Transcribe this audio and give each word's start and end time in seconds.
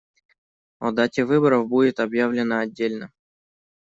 О 0.87 0.91
дате 0.91 1.25
выборов 1.25 1.67
будет 1.67 1.99
объявлено 1.99 2.57
отдельно. 2.57 3.11